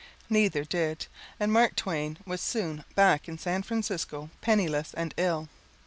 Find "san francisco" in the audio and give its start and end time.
3.37-4.31